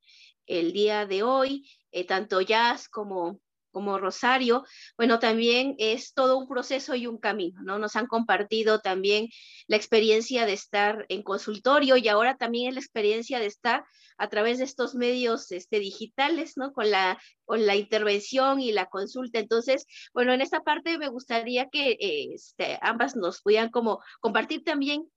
[0.46, 3.40] el día de hoy, eh, tanto Jazz como,
[3.72, 4.64] como Rosario,
[4.98, 7.80] bueno, también es todo un proceso y un camino, ¿no?
[7.80, 9.30] Nos han compartido también
[9.68, 13.84] la experiencia de estar en consultorio y ahora también la experiencia de estar
[14.18, 16.74] a través de estos medios este, digitales, ¿no?
[16.74, 19.40] Con la, con la intervención y la consulta.
[19.40, 25.10] Entonces, bueno, en esta parte me gustaría que este, ambas nos pudieran como compartir también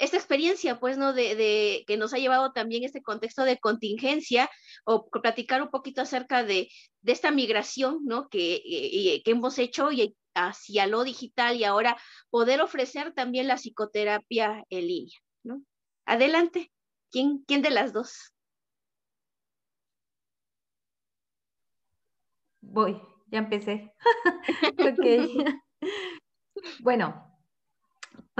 [0.00, 1.12] esta experiencia, pues, ¿no?
[1.12, 4.50] De, que nos ha llevado también este contexto de contingencia
[4.84, 6.68] o platicar un poquito acerca de,
[7.04, 8.28] esta migración, ¿no?
[8.28, 11.96] Que, que hemos hecho y hacia lo digital y ahora
[12.30, 15.62] poder ofrecer también la psicoterapia en línea, ¿no?
[16.06, 16.72] Adelante.
[17.10, 18.32] ¿Quién, quién de las dos?
[22.62, 23.92] Voy, ya empecé.
[24.78, 25.62] ok.
[26.80, 27.29] bueno,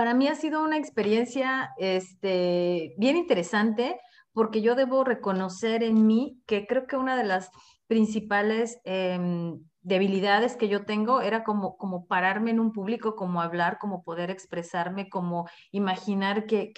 [0.01, 4.01] para mí ha sido una experiencia este, bien interesante
[4.33, 7.51] porque yo debo reconocer en mí que creo que una de las
[7.87, 13.77] principales em, debilidades que yo tengo era como, como pararme en un público, como hablar,
[13.77, 16.73] como poder expresarme, como imaginar que,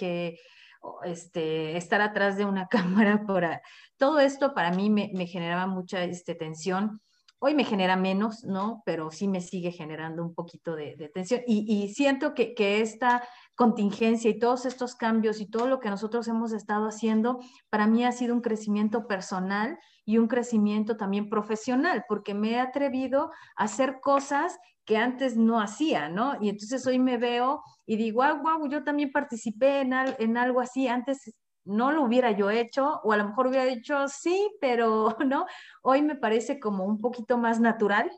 [1.05, 2.67] este, estar atrás de una
[3.07, 3.23] cámara.
[3.25, 3.45] Por,
[3.95, 6.99] todo esto para mí me, me generaba mucha este, tensión
[7.45, 8.83] Hoy me genera menos, ¿no?
[8.85, 11.41] Pero sí me sigue generando un poquito de, tensión.
[11.45, 16.53] Y, siento que, esta contingencia y todos estos cambios y todo lo que nosotros hemos
[16.53, 22.33] estado haciendo, para mí ha sido un crecimiento personal y un crecimiento también profesional, porque
[22.33, 26.37] me he atrevido a hacer cosas que antes no hacía, ¿no?
[26.39, 30.61] Y entonces hoy me veo y digo, ah, wow, yo también participé en, en algo
[30.61, 31.33] así, antes
[31.65, 35.45] no lo hubiera yo hecho, o a lo mejor hubiera dicho sí, pero no,
[35.81, 38.11] hoy me parece como un poquito más natural,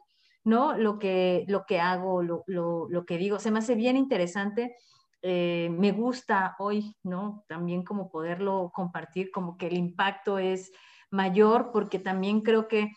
[0.43, 0.77] ¿no?
[0.77, 4.75] Lo que, lo que hago, lo, lo, que digo, se me hace bien interesante.
[5.21, 7.43] Eh, me gusta hoy, ¿no?
[7.47, 10.71] También como poderlo compartir, como que el impacto es
[11.10, 12.91] mayor, porque también creo que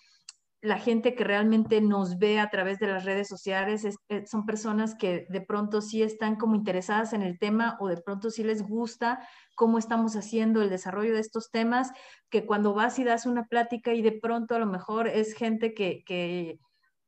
[0.61, 4.97] la gente que realmente nos ve a través de las redes sociales eh, son personas
[4.97, 8.63] que de pronto sí están como interesadas en el tema o de pronto sí les
[8.63, 9.21] gusta
[9.55, 11.93] cómo estamos haciendo el desarrollo de estos temas,
[12.29, 15.75] que cuando vas y das una plática y de pronto a lo mejor es gente
[15.75, 16.59] que,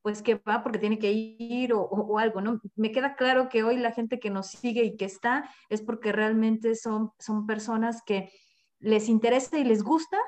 [0.02, 2.60] pues que va porque tiene que ir o, o, algo, ¿no?
[2.76, 6.12] Me queda claro que hoy la gente que nos sigue y que está es porque
[6.12, 8.30] realmente son, son personas que
[8.78, 10.18] les interesa y les gusta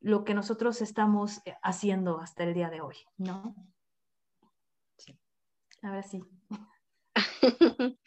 [0.00, 3.54] lo que nosotros estamos eh, haciendo hasta el día de hoy, ¿no?
[4.96, 5.18] Sí.
[5.82, 6.22] Ahora sí.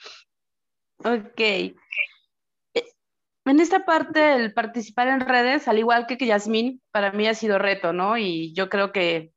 [1.03, 1.39] ok.
[1.39, 1.73] Eh,
[3.45, 7.33] en esta parte, el participar en redes, al igual que, que Yasmín, para mí ha
[7.33, 8.17] sido reto, ¿no?
[8.17, 9.33] Y yo creo que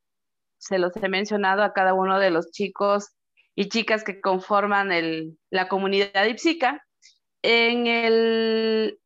[0.57, 3.09] se los he mencionado a cada uno de los chicos
[3.55, 6.85] y chicas que conforman el, la comunidad Ipsica.
[7.41, 8.99] En el,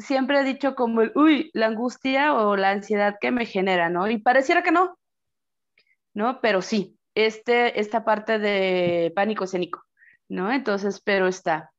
[0.00, 4.08] siempre he dicho como el, uy, la angustia o la ansiedad que me genera, ¿no?
[4.08, 4.98] Y pareciera que no,
[6.14, 6.40] ¿no?
[6.40, 9.82] Pero sí, este, esta parte de pánico escénico,
[10.28, 10.52] ¿no?
[10.52, 11.72] Entonces, pero está.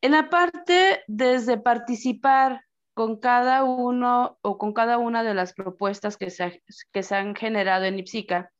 [0.00, 2.62] En la parte desde participar
[2.94, 7.34] con cada uno o con cada una de las propuestas que se, que se han
[7.34, 8.50] generado en IPSICA,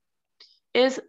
[0.72, 1.03] es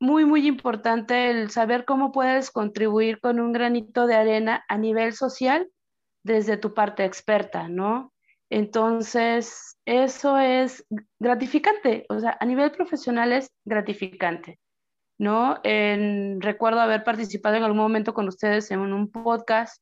[0.00, 5.14] muy, muy importante el saber cómo puedes contribuir con un granito de arena a nivel
[5.14, 5.68] social
[6.24, 8.12] desde tu parte experta, ¿no?
[8.50, 10.84] Entonces, eso es
[11.18, 14.58] gratificante, o sea, a nivel profesional es gratificante,
[15.18, 15.60] ¿no?
[15.62, 19.80] recuerdo haber participado en algún momento con ustedes en un podcast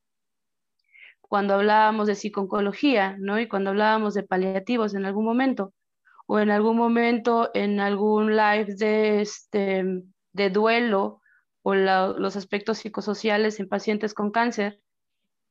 [1.21, 3.39] cuando hablábamos de psicología, ¿no?
[3.39, 5.73] Y cuando hablábamos de paliativos en algún momento,
[6.27, 9.83] o en algún momento en algún live de, este,
[10.31, 11.21] de duelo
[11.63, 14.79] o los aspectos psicosociales en pacientes con cáncer,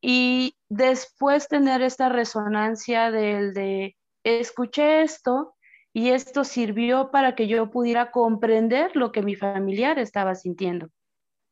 [0.02, 5.54] y después tener esta resonancia del de escuché esto
[5.92, 10.88] y esto sirvió para que yo pudiera comprender lo que mi familiar estaba sintiendo,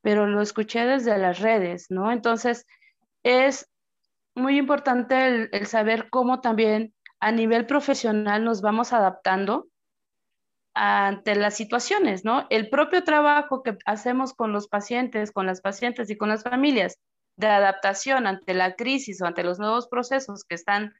[0.02, 2.10] pero lo escuché desde las redes, ¿no?
[2.10, 2.66] Entonces
[3.22, 3.70] es
[4.34, 9.68] muy importante el, saber cómo también a nivel profesional nos vamos adaptando
[10.74, 12.46] ante las situaciones, ¿no?
[12.50, 16.98] El propio trabajo que hacemos con los pacientes, con las pacientes y con las familias
[17.40, 20.92] de adaptación ante la crisis o ante los nuevos procesos que están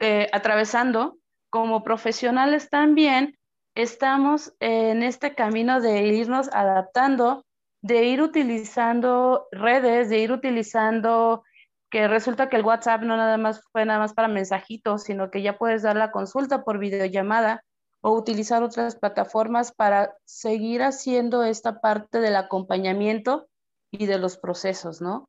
[0.00, 1.18] eh, atravesando,
[1.50, 3.36] como profesionales también
[3.76, 7.44] estamos en este camino de irnos adaptando,
[7.82, 11.44] de ir utilizando redes, de ir utilizando
[11.90, 15.42] que resulta que el WhatsApp no nada más fue nada más para mensajitos, sino que
[15.42, 17.62] ya puedes dar la consulta por videollamada
[18.00, 23.46] o utilizar otras plataformas para seguir haciendo esta parte del acompañamiento
[23.92, 25.28] y de los procesos, ¿no?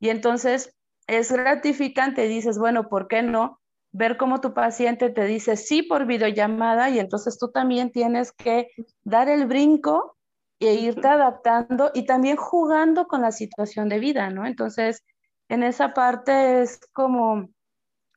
[0.00, 0.74] Y entonces
[1.06, 3.60] es gratificante, dices, bueno, ¿por qué no?
[3.92, 8.68] Ver cómo tu paciente te dice sí por videollamada y entonces tú también tienes que
[9.04, 10.16] dar el brinco
[10.58, 14.46] e irte adaptando y también jugando con la situación de vida, ¿no?
[14.46, 15.04] Entonces,
[15.48, 17.48] en esa parte es como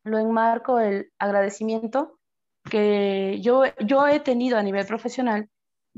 [0.04, 2.20] lo enmarco el agradecimiento
[2.70, 5.50] que yo, yo he tenido a nivel profesional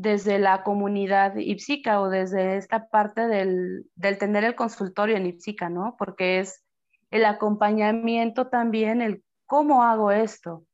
[0.02, 3.86] desde la comunidad IPSICA o desde esta parte del,
[4.18, 5.96] tener el consultorio en IPSICA, ¿no?
[5.98, 6.64] Porque es
[7.12, 10.66] el acompañamiento también, el cómo hago esto,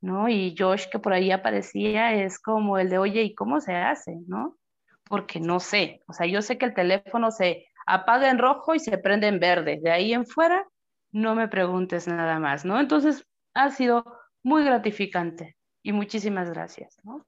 [0.00, 0.30] ¿no?
[0.30, 4.16] Y Josh, que por ahí aparecía, es como el de, oye, ¿y cómo se hace,
[4.26, 4.56] no?
[5.04, 8.78] Porque no sé, o sea, yo sé que el teléfono se apaga en rojo y
[8.78, 10.66] se prende en verde, de ahí en fuera,
[11.12, 12.80] no me preguntes nada más, ¿no?
[12.80, 14.04] Entonces, ha sido
[14.42, 17.26] muy gratificante y muchísimas gracias, ¿no?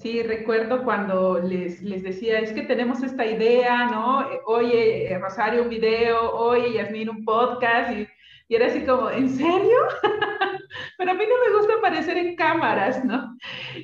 [0.00, 4.26] Sí, recuerdo cuando les, les, decía, es que tenemos esta idea, ¿no?
[4.46, 8.08] Oye, Rosario, un video, oye, Yasmin, un podcast, y,
[8.48, 9.76] y era así como, ¿en serio?
[10.96, 13.36] Pero a mí no me gusta aparecer en cámaras, ¿no?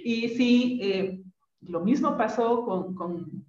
[0.05, 1.20] Y sí, eh,
[1.61, 3.44] lo mismo pasó con, con,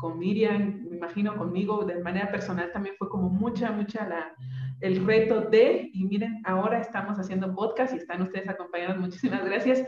[0.00, 4.34] con, Miriam, me imagino conmigo, de manera personal también fue como mucha, mucha la,
[4.80, 9.84] el reto de, y miren, ahora estamos haciendo podcast y están ustedes acompañados, muchísimas gracias.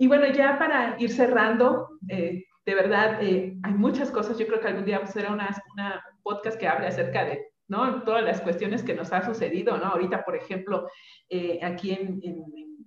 [0.00, 4.38] Y bueno, ya para ir cerrando, eh, de verdad, eh, hay muchas cosas.
[4.38, 8.02] Yo creo que algún día vamos a hacer una, podcast que hable acerca de ¿no?
[8.02, 9.76] todas las cuestiones que nos ha sucedido.
[9.76, 9.84] ¿no?
[9.84, 10.88] Ahorita, por ejemplo,
[11.28, 12.44] eh, aquí en, en,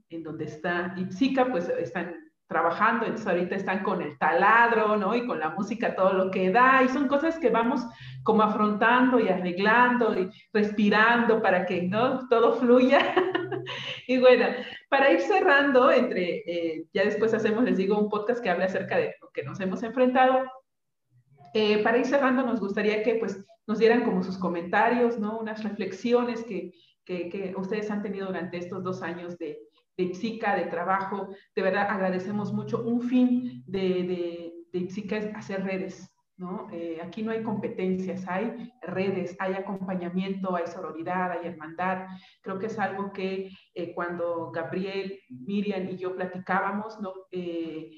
[0.09, 2.15] en, donde está Ipsica, pues están
[2.47, 5.15] trabajando, entonces ahorita están con el taladro, ¿no?
[5.15, 7.85] Y con la música todo lo que da, y son cosas que vamos
[8.23, 12.27] como afrontando y arreglando y respirando para que, ¿no?
[12.27, 12.99] Todo fluya.
[14.07, 14.45] y bueno,
[14.89, 18.97] para ir cerrando, entre, eh, ya después hacemos, les digo, un podcast que habla acerca
[18.97, 20.43] de lo que nos hemos enfrentado.
[21.53, 25.39] Eh, para ir cerrando, nos gustaría que pues nos dieran como sus comentarios, ¿no?
[25.39, 26.71] Unas reflexiones que,
[27.05, 29.59] que ustedes han tenido durante estos dos años de,
[29.97, 31.29] de Ipsica, de trabajo.
[31.55, 32.83] De verdad agradecemos mucho.
[32.83, 36.67] Un fin de, de, de Ipsica es hacer redes, ¿no?
[36.71, 42.07] Eh, aquí no hay competencias, hay redes, hay acompañamiento, hay sororidad, hay hermandad.
[42.41, 47.13] Creo que es algo que eh, cuando Gabriel, Miriam y yo platicábamos, ¿no?
[47.31, 47.91] Eh,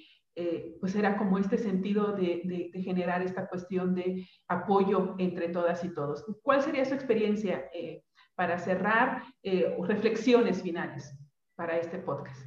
[0.81, 2.41] pues era como este sentido de,
[2.73, 6.25] de, generar esta cuestión de apoyo entre todas y todos.
[6.43, 7.69] ¿Cuál sería su experiencia
[8.35, 9.23] para cerrar
[9.87, 11.17] reflexiones finales
[11.55, 12.39] para este podcast?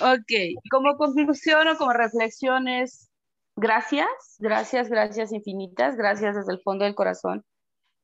[0.00, 3.12] Ok, como conclusión o como reflexiones,
[3.54, 4.08] gracias,
[4.40, 7.44] gracias, gracias infinitas, gracias desde el fondo del corazón.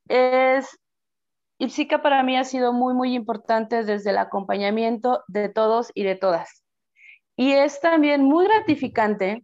[0.09, 0.79] Es,
[1.59, 6.15] Ipsica para mí ha sido muy, muy importante desde el acompañamiento de todos y de
[6.15, 6.63] todas.
[7.37, 9.43] Y es también muy gratificante,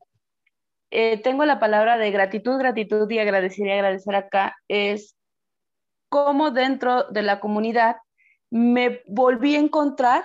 [0.93, 5.17] eh, tengo la palabra de gratitud, gratitud y agradecer y agradecer acá, es
[6.17, 7.97] cómo dentro de la comunidad
[8.51, 10.25] me volví a encontrar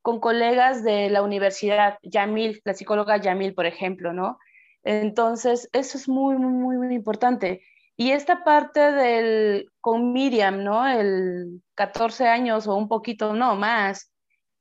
[0.00, 4.38] con colegas de la universidad, Yamil, la psicóloga Yamil, por ejemplo, ¿no?
[4.84, 7.62] Entonces, eso es muy, muy, muy importante.
[7.96, 10.86] Y esta parte del, con Miriam, ¿no?
[10.86, 14.12] El 14 años o un poquito, no, más,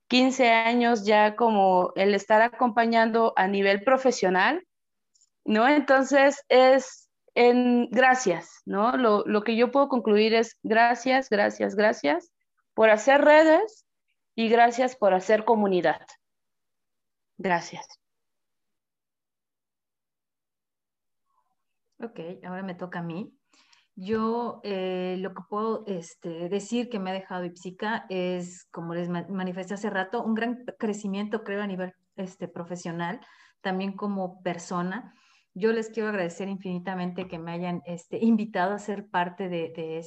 [0.07, 4.66] 15 años ya como el estar acompañando a nivel profesional,
[5.45, 5.68] ¿no?
[5.68, 7.09] Entonces, es
[7.91, 8.97] gracias, ¿no?
[8.97, 12.31] Lo, lo que yo puedo concluir es gracias, gracias, gracias
[12.73, 13.85] por hacer redes,
[14.39, 15.99] y gracias por hacer comunidad.
[17.37, 17.85] Gracias.
[22.01, 23.37] Ok, ahora me toca a mí.
[23.95, 29.09] Yo eh, lo que puedo este, decir que me ha dejado Ipsica es, como les
[29.09, 33.19] manifesté hace rato, un gran crecimiento, creo, a nivel este, profesional,
[33.59, 35.13] también como persona.
[35.53, 39.99] Yo les quiero agradecer infinitamente que me hayan este, invitado a ser parte de,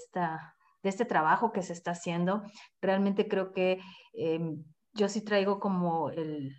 [0.83, 2.43] este trabajo que se está haciendo.
[2.81, 3.81] Realmente creo que
[4.15, 4.65] em,
[4.95, 6.11] yo sí traigo como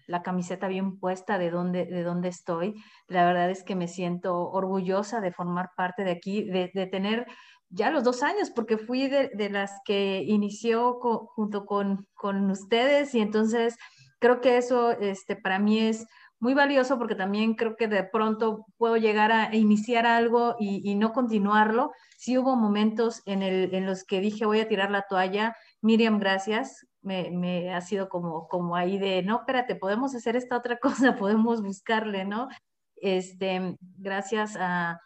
[0.07, 2.75] la camiseta bien puesta de dónde, de dónde estoy.
[3.07, 7.27] La verdad es que me siento orgullosa de formar parte de aquí, de, tener
[7.69, 10.99] ya los dos años, porque fui de, las que inició
[11.36, 13.77] junto con, con, ustedes y entonces
[14.19, 16.05] creo que eso este, para mí es
[16.44, 21.14] muy valioso porque también creo que de pronto puedo llegar a iniciar algo y, no
[21.14, 21.94] continuarlo.
[22.18, 25.56] Sí hubo momentos en, el, en, los que dije voy a tirar la toalla.
[25.82, 26.86] Miriam, gracias.
[27.02, 31.16] Me, me, ha sido como, como ahí de, no, espérate, podemos hacer esta otra cosa,
[31.16, 32.50] podemos buscarle, ¿no?
[32.98, 35.00] Este, gracias a,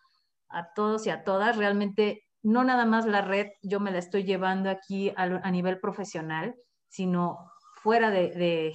[0.50, 1.56] a todos y a todas.
[1.56, 5.80] Realmente no nada más la red, yo me la estoy llevando aquí a, a nivel
[5.80, 6.56] profesional,
[6.88, 7.52] sino
[7.84, 8.74] fuera de, de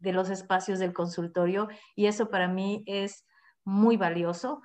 [0.00, 3.24] los espacios del consultorio y eso para mí es
[3.64, 4.62] muy valioso.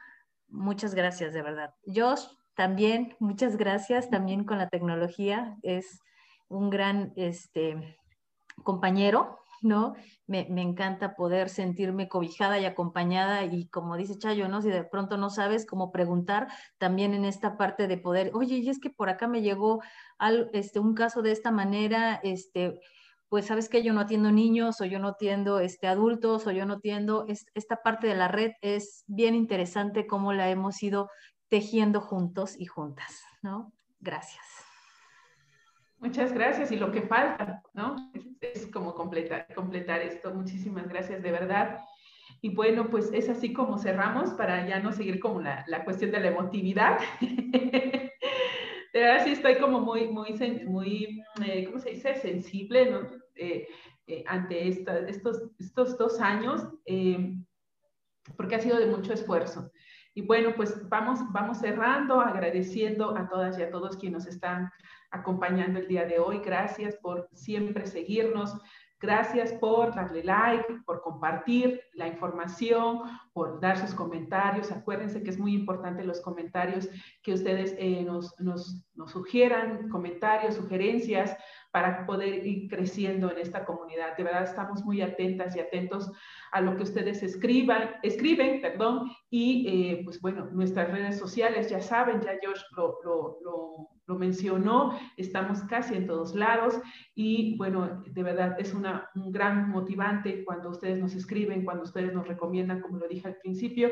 [0.47, 1.73] Muchas gracias, de verdad.
[1.85, 5.99] Josh, también, muchas gracias, también con la tecnología, es
[6.47, 7.97] un gran este,
[8.63, 9.95] compañero, ¿no?
[10.27, 14.61] Me, me, encanta poder sentirme cobijada y acompañada y como dice Chayo, ¿no?
[14.61, 16.47] Si de pronto no sabes cómo preguntar,
[16.77, 19.81] también en esta parte de poder, oye, y es que por acá me llegó
[20.51, 22.79] este, un caso de esta manera, este,
[23.33, 26.67] pues sabes que yo no atiendo niños o yo no atiendo este, adultos o yo
[26.67, 27.25] no atiendo,
[27.55, 31.09] esta parte de la red es bien interesante cómo la hemos ido
[31.47, 33.73] tejiendo juntos y juntas, ¿no?
[33.99, 34.45] Gracias.
[35.97, 37.95] Muchas gracias y lo que falta, ¿no?
[38.39, 40.31] Es, como completar, completar esto.
[40.31, 41.79] Muchísimas gracias de verdad.
[42.39, 46.11] Y bueno, pues es así como cerramos para ya no seguir como la, la cuestión
[46.11, 46.99] de la emotividad.
[47.19, 48.11] de
[48.93, 50.35] verdad sí estoy como muy, muy,
[50.67, 52.13] muy, eh, ¿cómo se dice?
[52.13, 53.22] Sensible, ¿no?
[53.35, 53.67] Eh,
[54.05, 57.37] eh, ante estos, estos dos años, eh,
[58.35, 59.71] porque ha sido de mucho esfuerzo.
[60.13, 64.69] Y bueno, pues vamos, vamos cerrando, agradeciendo a todas y a todos quienes nos están
[65.09, 66.39] acompañando el día de hoy.
[66.39, 68.57] Gracias por siempre seguirnos.
[68.99, 73.03] Gracias por darle like, por compartir la información,
[73.33, 74.71] por dar sus comentarios.
[74.71, 76.87] Acuérdense que es muy importante los comentarios
[77.21, 77.75] que ustedes
[78.05, 81.35] nos, nos, nos sugieran, comentarios, sugerencias,
[81.73, 84.15] para poder ir creciendo en esta comunidad.
[84.15, 86.11] De verdad estamos muy atentas y atentos
[86.51, 91.81] a lo que ustedes escriban, escriben, perdón, y eh, pues bueno, nuestras redes sociales, ya
[91.81, 96.79] saben, ya Josh lo, lo, lo, lo, mencionó, estamos casi en todos lados
[97.15, 102.13] y bueno, de verdad es una, un gran motivante cuando ustedes nos escriben, cuando ustedes
[102.13, 103.91] nos recomiendan, como lo dije al principio,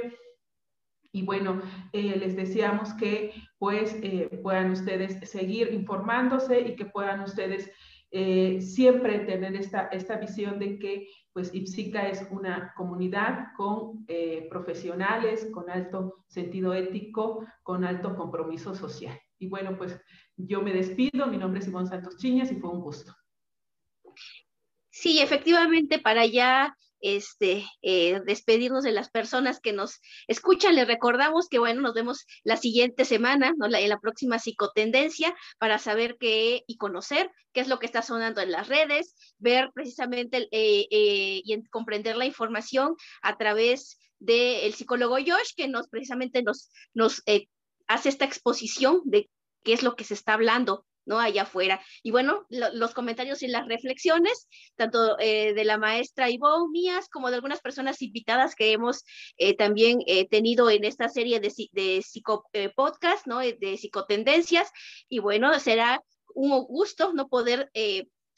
[1.13, 1.61] y bueno,
[1.91, 7.69] eh, les deseamos que pues eh, puedan ustedes seguir informándose y que puedan ustedes
[8.11, 14.05] eh, siempre tener esta, esta visión de que pues IPSICA es una comunidad con
[14.49, 19.17] profesionales, con alto sentido ético, con alto compromiso social.
[19.39, 19.97] Y bueno, pues
[20.35, 23.15] yo me despido, mi nombre es Simón Santos Chiñas y fue un gusto.
[24.89, 30.75] Sí, efectivamente, para ya este, eh, despedirnos de las personas que nos escuchan.
[30.75, 33.65] Les recordamos que, bueno, nos vemos la siguiente semana, ¿no?
[33.65, 38.41] en la próxima psicotendencia, para saber qué y conocer qué es lo que está sonando
[38.41, 45.15] en las redes, ver precisamente eh, eh, y comprender la información a través del psicólogo
[45.15, 46.43] Josh, que nos precisamente
[46.93, 47.23] nos
[47.87, 49.29] hace esta exposición de
[49.63, 51.19] qué es lo que se está hablando ¿no?
[51.19, 51.81] Allá afuera.
[52.03, 57.29] Y bueno, los comentarios y las reflexiones, tanto eh, de la maestra Ivonne, mías, como
[57.29, 59.03] de algunas personas invitadas que hemos
[59.37, 63.39] eh, también eh, tenido en esta serie de, de psico, podcast, ¿no?
[63.39, 64.71] De psicotendencias.
[65.09, 66.01] Y bueno, será
[66.33, 67.69] un gusto no poder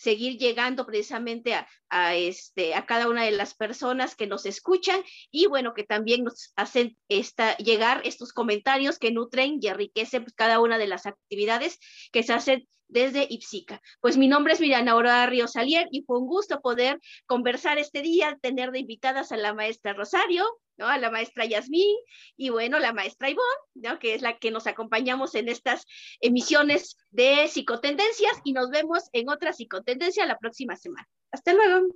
[0.03, 1.55] seguir llegando precisamente
[1.89, 5.01] a, este, a cada una de las personas que nos escuchan
[5.31, 10.33] y bueno, que también nos hacen esta, llegar estos comentarios que nutren y enriquecen pues,
[10.33, 11.79] cada una de las actividades
[12.11, 13.81] que se hacen desde Ipsica.
[13.99, 18.01] Pues mi nombre es Miriam Aurora Ríos Salier y fue un gusto poder conversar este
[18.01, 20.45] día, tener de invitadas a la maestra Rosario,
[20.77, 20.87] ¿no?
[20.87, 21.97] A la maestra Yasmín
[22.37, 23.99] y bueno, la maestra Ivonne, ¿no?
[23.99, 25.85] Que es la que nos acompañamos en estas
[26.21, 31.07] emisiones de psicotendencias y nos vemos en otra psicotendencia la próxima semana.
[31.31, 31.87] Hasta luego.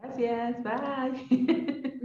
[0.00, 1.94] Gracias, bye.